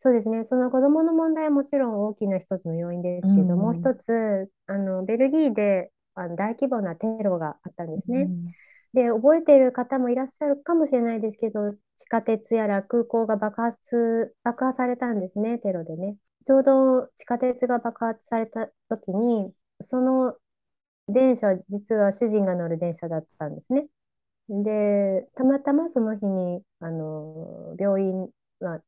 [0.00, 0.44] そうですね。
[0.44, 8.30] その子供の問題はもちろん大きな一つの要因ですけど、うんもう一つ、あの、ベルギーであの大規模なテロがあったんですね。
[8.30, 8.54] うん
[8.94, 16.16] で、覚えている方もいらっしゃるかもしれないですけど、地下鉄やら空港が爆発、爆破されたんですね、テロでね。
[16.46, 20.36] ちょうど地下鉄が爆発された時に、その
[21.08, 23.88] 電車は実は主人が乗る電車だったんですね。
[24.48, 28.30] で、たまたまその日に、あの、病院
[28.60, 28.82] は、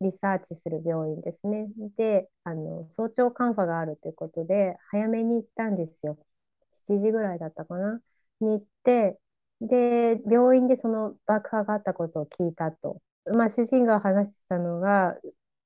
[0.00, 1.68] リサーチする病院ですね。
[1.96, 6.18] で、あの、早朝カンファがあるということで、早めに行ったんですよ。
[6.74, 8.00] 7時ぐらいだったかな。
[8.40, 9.18] に行って、
[9.60, 13.00] で、病院でその爆破があったことを聞いたと。
[13.26, 15.16] まあ、主人が話したのが、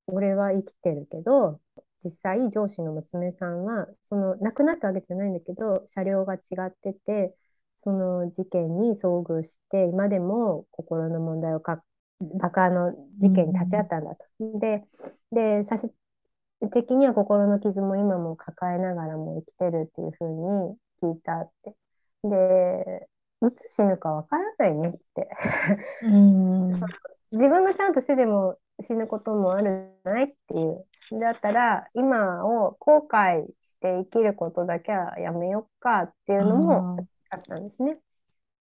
[0.06, 1.60] 俺は生きてるけど、
[2.02, 7.34] 実際上司の娘さんは、その亡くなったわけじゃないんだけど、車両が違ってて、
[7.74, 11.82] その事件に遭遇して、今でも心の問題をか
[12.20, 14.24] 爆破の事件に立ち会ったんだと。
[14.58, 14.84] で、
[15.32, 15.90] で、最終
[16.72, 21.74] 的には心の傷も今も抱えながらも生きてるっていうふうに聞いたって。
[22.24, 23.08] で、
[23.42, 25.28] いつ死ぬかわからないねっつって。
[26.04, 26.70] うん
[27.32, 30.84] 自分がちゃんとしてでも死ぬこともあるんじゃないっていう。
[31.20, 37.98] だったら、今を後悔して生きることだけはやめよっかっていうのもあったんですね。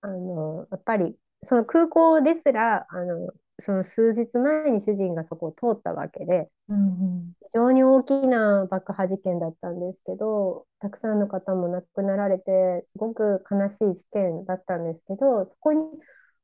[0.02, 15.84] あの、やっぱり、その空港ですら、あの、その数日前に主人がそこを通ったわけで、うん非常に大きな爆破事件だったんですけど、たくさんの方も亡くなられて、すごく悲しい事件だったんですけど、そこに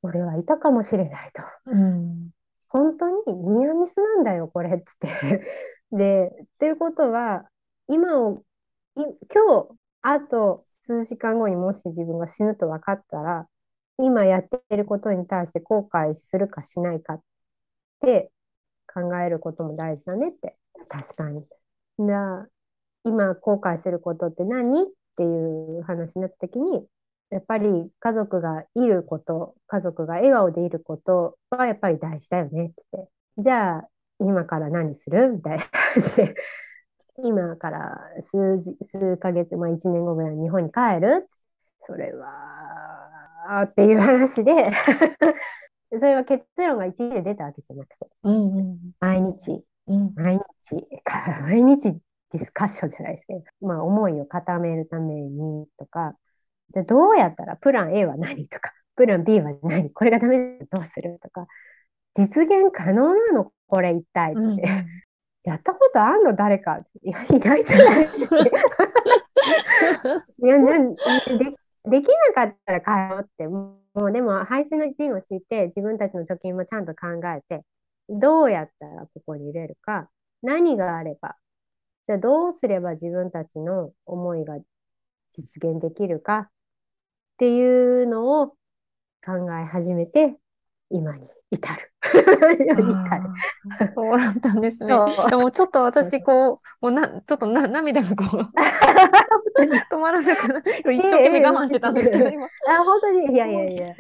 [0.04, 1.44] 俺はいたかもしれないと。
[1.66, 2.30] うん
[2.70, 5.42] 本当にニアミスなんだよ、これっつって。
[5.92, 7.44] で、ということは、
[7.88, 8.46] 今を、
[8.96, 13.48] い今日、あと数時間後にもし自分が死ぬと分かったら、
[14.02, 17.22] 今やってることに対して後悔するかしないかっ
[18.02, 18.32] て
[18.94, 20.58] 考えることも大事だねって。
[20.90, 21.46] 確かに。
[21.98, 22.48] な、
[23.04, 24.86] 今後悔することって何っ
[25.18, 26.86] ていう話になった時に、
[27.30, 33.10] やっぱり家族がいること、家族が笑顔でいることはやっぱり大事だよねって。
[33.38, 33.90] じゃあ、
[34.20, 36.36] 今から何するみたいな感じで。
[37.24, 41.30] 今から数、数ヶ月、まあ1年後ぐらい日本に帰る
[41.82, 43.11] それは、
[43.64, 44.72] っていう話で。
[46.00, 48.80] それは結論が一時で出たわけじゃなくて、うんうん。
[49.02, 50.14] 毎日、うん。
[50.16, 56.16] 毎日から 毎日ディスカッションじゃないですけど、まあ思いを固めるためにとか、
[56.70, 59.92] じゃあどうやったらプラン A は何とか、プラン B は何。
[59.92, 61.46] これがダメだどうするとか、
[62.14, 64.42] 実現可能なのこれ一体って。
[64.42, 64.62] うんうん。
[65.44, 66.82] やったことあんの誰か。
[67.02, 68.06] いや、いないじゃない。
[70.38, 71.56] いや、で、
[71.86, 77.64] できなかったら買おうって、もうでも排水の陣を敷いて、自分たちの貯金もちゃんと考えて、
[78.10, 80.10] どうやったらここに入れるか、
[80.44, 81.36] 何があれば、
[82.08, 84.58] じゃあどうすれば自分たちの思いが
[85.34, 86.50] 実現できるかっ
[87.38, 88.48] ていうのを
[89.26, 90.38] 考え始めて、
[90.92, 91.28] 今に。
[91.52, 91.92] 至る。
[92.64, 92.74] 至
[93.78, 93.90] る。
[93.94, 94.96] そうだったんですね。
[95.30, 98.42] でもちょっと私、こう、もうな、ちょっとな、涙がこう、
[99.94, 100.60] 止まらなくな
[100.92, 102.46] 一生懸命我慢してたんですけど、今。
[102.46, 103.96] あ、本当に、いやいやいや。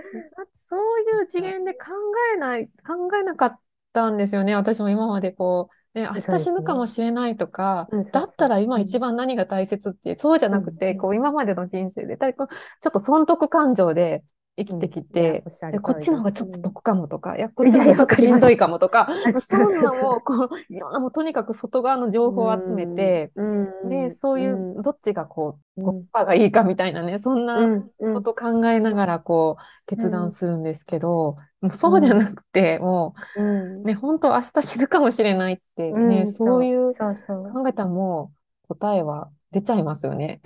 [0.56, 1.88] そういう次元で考
[2.36, 3.60] えない、考えなかっ
[3.92, 4.56] たんですよね。
[4.56, 14.24] 私も今までこう、ね、明日死ぬかもしれないとかうん、そうだったら今一番何が大切って、そうじゃなくて、うんこう今までの人生で、だいこうちょっと損得感情で、
[14.58, 25.86] 生きてきておっしゃるでこっちの方がちょっと得かもとか、いやこっちの方がちょっとしんどいかもとかあそういうこういろんなもうとにかく外側の情報を集めて、うんでそういううどっちがこううん。
[25.96, 28.14] コスパがいいかみたいなねそんなうんうん。
[28.14, 33.82] こと考えながらこう決断するんですけど、もうそうじゃなくて、もうん。
[33.82, 36.66] うね本当明日死ぬかもしれないってね、うんそう。
[36.66, 36.94] いう。
[36.94, 38.32] 考えたらも
[38.66, 40.42] う答えは出ちゃいますよね。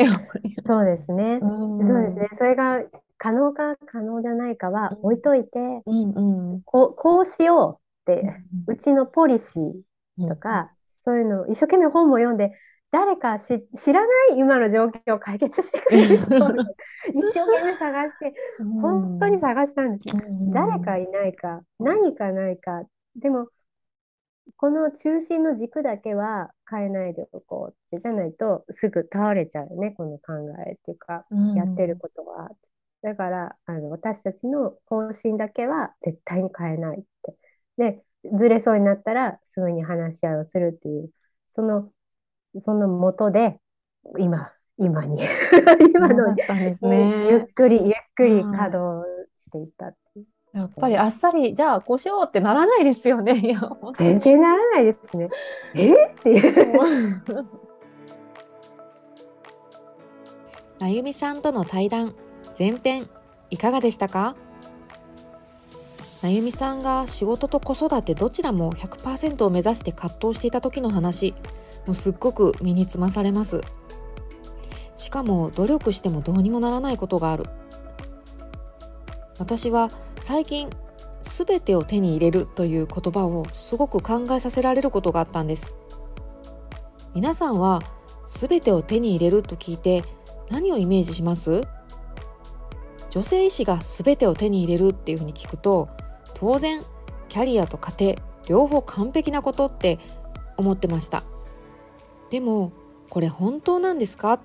[0.66, 1.40] そうですね。
[1.42, 1.88] うん。
[1.88, 2.30] そうですね。
[2.38, 2.82] それが
[3.18, 5.00] 可能か可能じゃないかはうん。
[5.04, 6.62] 置いといて、うんうん。
[6.64, 10.72] こう、こうしようって、うちのポリシーとか、
[11.04, 12.52] そういうのを一生懸命本も読んで、
[12.92, 16.50] 誰かし知らない今の状況を解決してくれる人を
[17.14, 18.82] 一生懸命探して、うん。
[18.82, 20.22] 本当に探したんですよ。
[20.28, 22.84] うん誰かいないか、何かないか。
[23.16, 23.50] でも、
[24.58, 30.34] この中心の軸だけは変えないでおこうって、じゃないとすぐ倒れちゃうよね、この考
[30.68, 31.54] えっていうか、うん。
[31.56, 32.50] やってることは。
[33.06, 37.36] だから、あの、私たちの方針だけは絶対に変えないって。
[37.78, 38.04] で、
[38.36, 41.12] ずれそうになったらすぐに話し合いをするっていう、
[41.52, 41.92] その、
[42.58, 43.60] その元で、
[44.18, 45.22] 今、今に、
[45.94, 47.48] 今のですゆっね。
[47.54, 50.26] くりゆっくりはい稼働していったっていう。
[50.54, 53.40] やっぱりあっさり、じゃあこうしようってならないですよね。
[53.98, 55.30] 全然ならないですね。
[55.76, 55.94] え？
[56.08, 56.80] っていう。
[60.80, 62.16] なゆみさんとの対談
[62.58, 63.10] 前編
[63.50, 64.36] いかがでしたか？
[66.22, 71.36] なゆみさんが仕事と子育てどちらも100%を目指して葛藤していた時の話。
[71.86, 73.62] もうすっごく身につまされます。
[74.96, 77.44] しかも努力してもどうにもならないことがある。
[79.38, 79.92] 私は
[80.22, 80.70] 最近
[81.22, 85.78] 全てを手に入れるという言葉をすごく考えさせられることがあったんです。
[87.14, 87.82] 皆さんは
[88.26, 90.04] 全てを手に入れると聞いて
[90.50, 91.62] 何をイメージします？
[93.16, 95.88] 女性医師が全てを手に入れるっていうふうに聞くと
[96.34, 96.84] 当然
[97.30, 100.00] キャリアと家庭両方完璧なことって
[100.58, 101.24] 思ってました。
[102.30, 102.74] でも
[103.10, 104.42] これ本当なんですか？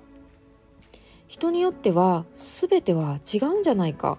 [1.27, 4.17] 人によっては全ては違うんじゃないか。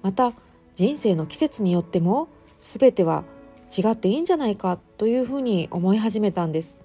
[0.00, 0.32] また
[0.74, 2.28] 人生の季節によっても
[2.58, 3.24] 全ては
[3.76, 6.84] 違っていいんじゃないかというふうに思い始めたんです。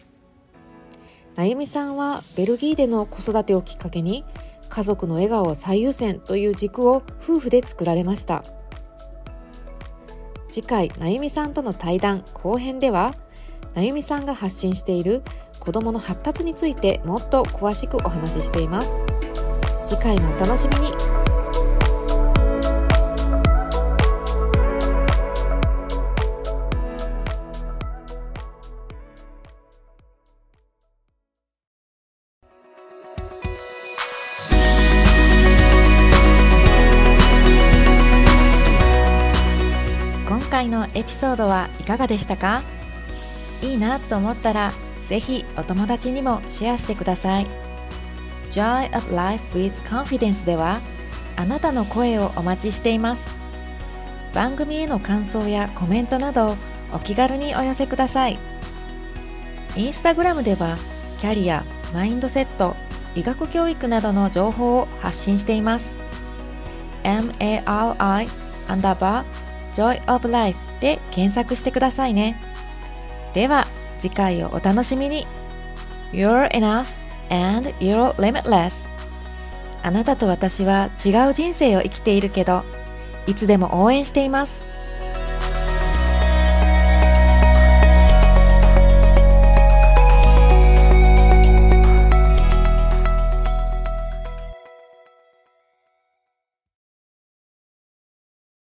[1.36, 4.26] なゆみさんはベルギーでの子育てをきっかけに
[4.70, 8.44] 家族の笑顔を最優先という軸を夫婦で作られました。
[10.50, 13.14] 次回なゆみさんとの対談後編では
[13.76, 15.22] なゆみさんが発信している
[15.60, 18.90] 子どもの発達についてもっと詳しくお話ししています。
[19.86, 21.17] 次回もお楽しみに。
[41.08, 42.62] ピソードはいかがでしたか？
[43.64, 44.72] いいなと思ったら
[45.08, 47.48] ぜひお友達にもシェアしてください。
[48.52, 50.80] Joy of Life with Confidence では
[51.36, 53.36] あなたの声をお待ちしています。
[54.34, 56.56] 番組への感想やコメントなど
[56.94, 58.38] お気軽にお寄せください。
[59.76, 60.78] インスタグラムでは
[61.20, 62.76] キャリア、マインドセット、
[63.16, 66.00] 医学教育などの情報を発信しています。
[67.04, 68.30] MARI
[68.68, 72.42] アンダーバー Joy of Life で検索してくださいね。
[73.34, 73.68] では
[74.00, 75.28] 次回をお楽しみに。
[76.12, 76.96] You're enough
[77.30, 78.90] and you're limitless.
[79.84, 82.64] あなたと私は違う人生を生きているけど、
[83.26, 84.66] いつでも応援しています。